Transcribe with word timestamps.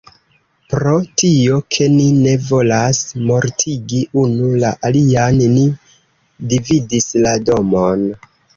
Pro 0.73 0.93
tio, 1.21 1.59
ke 1.75 1.89
ni 1.97 2.07
ne 2.21 2.33
volas 2.47 3.03
mortigi 3.29 4.01
unu 4.23 4.49
la 4.65 4.73
alian, 4.91 5.39
ni 5.59 5.69
dividis 6.55 7.11
la 7.29 7.39
domon. 7.53 8.07